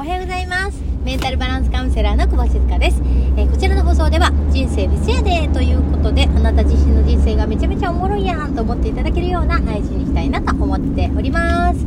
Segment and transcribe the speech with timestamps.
[0.00, 0.82] おはようございます。
[1.04, 3.02] メンタルバランスカウンセラーの久保静香です、
[3.36, 11.80] えーこちらの放送では人生フェスやでということであなた自身の人生がめちゃめちゃおもろいやんと思っていただけるような配信にしたいなと思っております。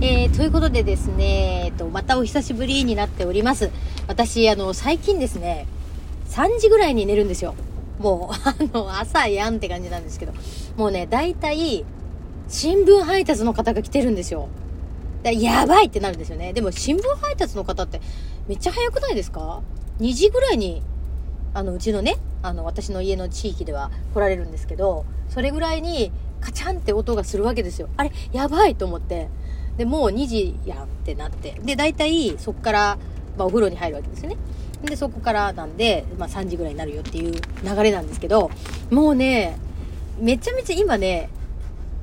[0.00, 3.72] えーということでですね、えっと、またお久しぶりになっております。
[4.06, 5.66] 私あの最近ですね
[6.28, 7.56] 3時ぐらいに寝るんですよ。
[7.98, 10.32] もう あの朝やんって感じなんですけど
[10.76, 11.84] もうね大体
[12.46, 14.46] 新聞配達の方が来てるんですよ。
[15.22, 16.52] だやばいってなるんですよね。
[16.52, 18.00] でも新聞配達の方って
[18.46, 19.62] めっちゃ早くないですか
[20.00, 20.82] ?2 時ぐらいに、
[21.54, 27.88] あの、うちのね、あの、私の家の地域では来られるんですけど、それぐらいにカチャンって音がするわけですよ。
[27.96, 29.28] あれやばいと思って。
[29.76, 31.52] で、もう2時やんってなって。
[31.62, 32.98] で、大体そっから、
[33.36, 34.36] まあお風呂に入るわけですよね。
[34.84, 38.50] で、そこからなんで、まあ3時ぐらいになるよっていう流れなんですけど、
[38.90, 39.58] もうね、
[40.20, 41.28] めちゃめちゃ今ね、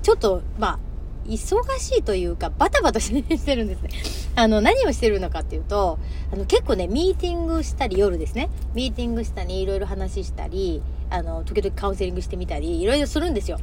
[0.01, 0.79] ちょっと、まあ、
[1.27, 3.09] 忙しいというか、バタバタし
[3.43, 3.89] てるんですね。
[4.35, 5.97] あの、何をしてるのかっていうと、
[6.31, 8.49] あの、結構ね、ミーティングしたり、夜ですね。
[8.73, 13.59] ミーティングしたり、いろいろ話したり、あの、時々カウンセリングしてみたり、いろいろするんですよ。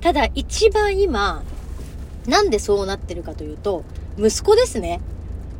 [0.00, 1.42] ただ、一番今、
[2.26, 3.84] なんでそうなってるかというと、
[4.18, 5.00] 息子ですね。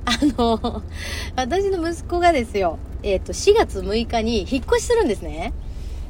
[0.05, 0.83] あの、
[1.37, 5.53] 私の息子がですよ、えっ、と、4月6日に引っ越しするんですね。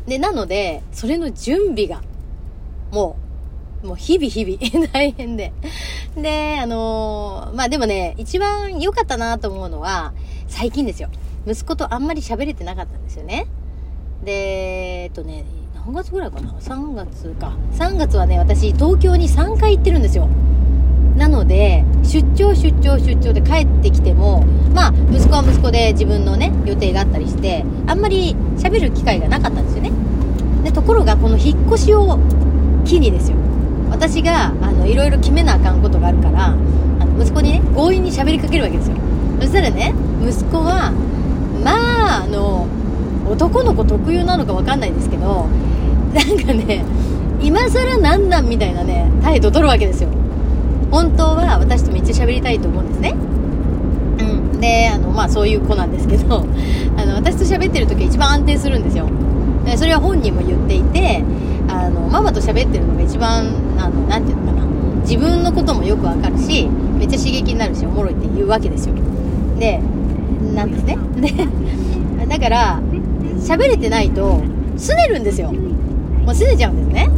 [0.06, 2.02] で、なので、それの準備が、
[2.92, 3.25] もう、
[3.86, 5.52] もう日々日々 大変で。
[6.16, 10.12] で、あのーまあでもね、一番良かったなと思うのは、
[10.48, 11.08] 最近ですよ。
[11.46, 13.46] 息子とあんまり喋れてなかったんですよね。
[14.24, 17.52] で、えっとね、何月ぐらいかな ?3 月か。
[17.74, 20.28] 3月はね、私東京に3回行ってるんですよ。
[21.16, 29.92] なので、出張出張出張で帰ってきても、まあ、息子は息子で自分のね、予定があったりして、あんまり喋る機会がなかったんですよね。
[30.64, 32.18] で、ところが、この引っ越しを
[32.84, 33.45] 機にですよ。
[33.96, 38.96] 私が、あの、いろいろ決めなあかんことがあるから、あの、息子にね、強引に喋りかけるわけですよ。
[39.40, 40.92] そしたらね、息子は、
[41.64, 42.66] まあ、あの、
[43.26, 45.46] 男の子特有なのかわかんないですけど、
[46.14, 46.84] なんかね、
[47.40, 50.10] 今更なんなんみたいなね、態度を取るわけですよ。
[50.90, 53.14] 本当は私とめっちゃ喋りたいと思うんですね。
[54.20, 54.22] う
[54.56, 54.60] ん。
[54.60, 56.44] で、あの、まあそういう子なんですけど、
[56.96, 59.08] あの、私と喋ってる時は一番安定するんですよ。
[59.76, 61.24] それは本人も言っていて、
[61.68, 64.64] あの、ママと喋ってるのが一番、あの、なていうのかな。
[65.02, 68.94] 自分のこともよくわかるし、めっちゃ刺激になるし、おもろいって言うわけですよ。
[69.58, 69.80] で、
[70.54, 70.98] なんですね。
[71.16, 72.80] で、だから、
[73.38, 74.42] 喋れてないと、
[74.76, 75.52] 拗ねるんですよ。
[75.52, 77.08] もう拗ねちゃうんですね。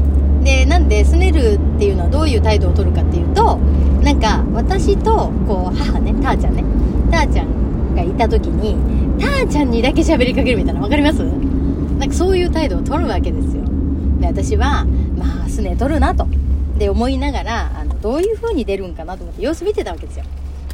[0.45, 3.59] で、なんで、拗ねるっていうのはどういう態度を取るかっていうと、
[4.03, 6.65] なんか、私と、こう、母ね、たーちゃんね、
[7.11, 8.77] たーちゃんがいた時に、
[9.19, 11.19] たーちゃんにだけ喋りかけるみたいな、わかります？
[11.99, 13.63] なんかそういう態度を取るわけですよ。
[14.21, 14.85] で、私は、
[15.17, 16.27] まあ、拗ね取るなと。
[16.79, 20.25] で、思いながら、あの、どういう風に出るんかなと思って様子見てたわけですよ。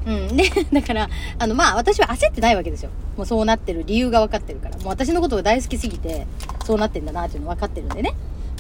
[0.07, 0.37] うん。
[0.37, 2.91] で、 だから、あの、まあ、私は焦ってないわけですよ。
[3.17, 4.77] もうそうなってる理由が分かってるから。
[4.77, 6.27] もう私のことが大好きすぎて、
[6.65, 8.15] そうなってんだなっていうの分かってるんでね。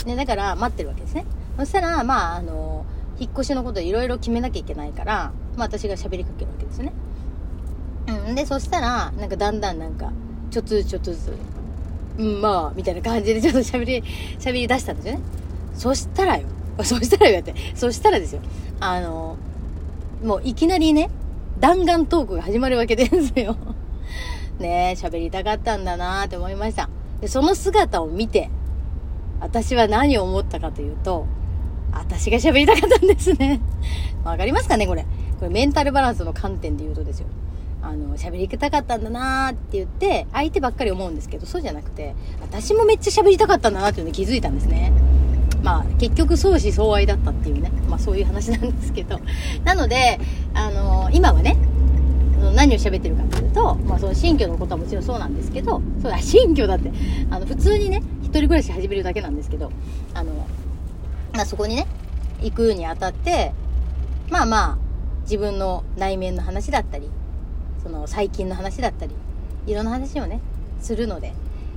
[0.06, 1.26] で、だから、待ってるわけですね。
[1.58, 2.86] そしたら、まあ、あの、
[3.18, 6.92] 引っ越しのこといろいろ決めなきゃいけないから、まあ、私が喋りかけるわけですね。
[8.26, 8.34] うん。
[8.34, 10.12] で、そしたら、なんかだんだんなんか、
[10.50, 11.32] ちょっとずつちょっとずつ、
[12.18, 14.02] うん、まあ、みたいな感じでちょっと喋り、
[14.38, 15.20] 喋り出したんですよね。
[15.74, 16.46] そしたらよ。
[16.82, 17.54] そしたらよって。
[17.74, 18.40] そしたらですよ。
[18.80, 19.36] あの、
[20.24, 21.10] もういきなりね、
[21.60, 23.56] 弾丸トークが始まるわけですよ。
[24.58, 26.88] ねえ、喋りたかったんだなーって思いました。
[27.20, 28.50] で、その姿を見て、
[29.40, 31.26] 私は何を思ったかというと、
[31.92, 33.60] 私が喋りたかったんですね。
[34.24, 35.02] わかりますかねこれ。
[35.38, 37.26] これメンタルバランスの観点で言うとですよ。
[37.82, 44.92] あの、喋りたかったんだなーって言って、相手ばっかり思うんですけど、そうじゃなくて、私もめっちゃ喋りたかったんだなっていうのに気づいたんですね。
[45.64, 49.18] まあ、結局相思相愛だったっていうね、まあそういう話なんですけど。
[49.64, 50.20] なので、
[50.52, 51.56] あの今はね、
[52.54, 56.92] 何を喋ってるかっていうと、まあその新居のことはもちろんそうなんですけど、そうだ、新居だって、
[57.30, 59.72] あの普通にね、一人暮らし始めるだけなんですけど、
[60.12, 60.32] あの、
[61.32, 61.86] まあそこにね、
[62.42, 63.54] 行くにあたって、
[64.28, 64.78] まあまあ、
[65.22, 67.08] 自分の内面の話だったり、
[67.82, 69.14] その最近の話だったり、
[69.66, 70.40] いろんな話をね、
[70.82, 71.32] するので、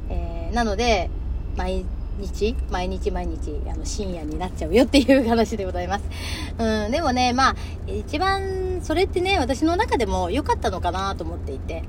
[0.10, 1.10] えー、なので、
[1.56, 1.86] 毎
[2.18, 6.06] 日、毎日毎日、あの、深夜になっちゃうよっていう話でございます。
[6.58, 7.56] うん、でもね、まあ、
[7.88, 11.84] 一番、それってね、私の中でも良かったのかなと思っていて、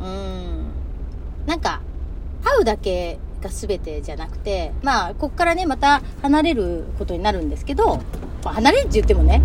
[0.00, 0.66] うん、
[1.46, 1.80] なんか、
[2.44, 8.00] 会うだけが全てじゃなくて、まあ、こっからね、また離れることになるんですけど、
[8.44, 9.42] ま、離れるって言ってもね、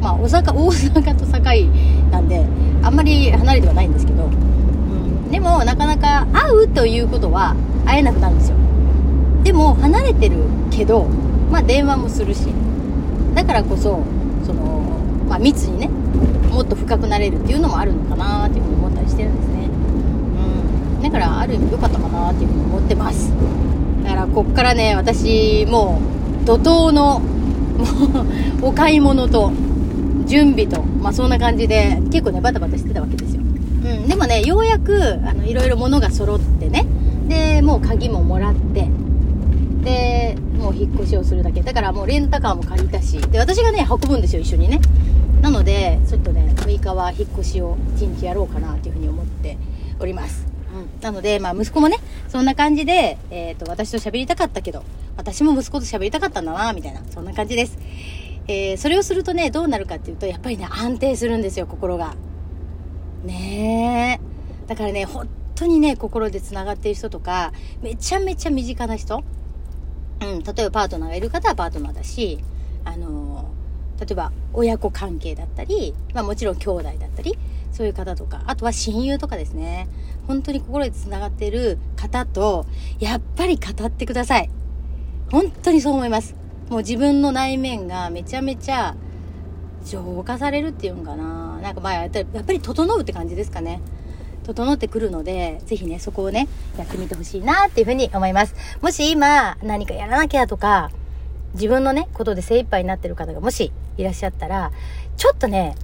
[0.00, 1.68] まあ、大阪、 大阪と堺
[2.10, 2.44] なんで、
[2.82, 8.67] あんまり離れてはないんですけど、うん、でも、なかなか会うということは会えなくなるんですよ。
[9.44, 10.36] でも、離れてる
[10.70, 11.06] けど、
[11.50, 12.46] まあ、電話もするし、
[13.34, 14.02] だからこそ、
[14.44, 14.78] その、
[15.28, 15.88] まあ、密にね
[16.50, 19.68] もっと深くなれるっていうのもあるのかなっていうふうに思ったりしてるんですね。
[20.96, 21.02] うん。
[21.02, 23.30] だからある意味良かったかなっていうふうに思ってます。
[24.04, 26.00] だからこっからね私も
[26.42, 27.26] う怒涛のも
[28.62, 29.52] うお買い物と
[30.24, 33.42] 準備とまあそんな感じで結構ねバタバタしてたわけですよ。
[33.42, 34.08] うん。
[34.08, 36.86] でもねようやくあのいろいろ物が揃ってね。
[37.28, 38.88] でもう鍵ももらって。
[39.88, 44.80] でもう引っ越しをするだけだからもうレンタカーも借りたしで私がね運ぶんですよ一緒にね
[45.40, 49.56] なのでちょっとね6日は引っ越しを1日やろうかなというふうに思って
[49.98, 51.96] おりますうん、なので、まあ、息子もね、
[52.28, 54.84] そんな感じで、えっ、ー、と、私と喋りたかったけど、
[55.16, 57.78] 私も息子と喋りたかったんだな、みたいな、そんな感じです。
[58.48, 62.14] えー、それをするとね、どうなるかっていうと、やっぱりね、安定するんですよ、心が。
[63.24, 64.66] ねえ。
[64.68, 69.24] だからね、本当にね、心で繋がっている人とか、めちゃめちゃ身近な人、
[70.20, 72.38] うん、例えばパートナーがいる方はパートナーだし、
[72.84, 77.38] あのー、例えば親子関係だったり、まあもちろん兄弟だったり、
[77.72, 79.88] そういう方とか、あとは親友とかですね。
[80.26, 82.66] 本当に心で繋がってる方と、
[82.98, 84.50] やっぱり語ってください。
[85.30, 86.34] 本当にそう思います。
[86.68, 88.94] もう自分の内面がめちゃめちゃ
[89.84, 91.58] 浄化されるっていうんかな。
[91.62, 93.80] なんかまあやっぱり整うって感じですかね。
[94.48, 96.48] 整ってくるので、ぜひね、そこをね、
[96.78, 98.54] やってみてほしいなっていうふうに思います。
[98.80, 100.90] もし今、何かやらなきゃとか、
[101.52, 104.72] 自分のね、ことで精一杯になってる方がもしいらっしゃったら、
[105.18, 105.74] ちょっとね、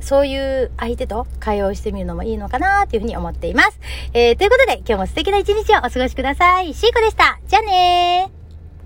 [0.00, 3.80] そういう相手と会話をしてみるのもいいのかなっていうふうに思っています。
[4.12, 6.72] えー、ということで、今日も素敵な一日をお過ごしください。
[6.72, 7.40] シーコでした。
[7.48, 8.43] じゃあねー。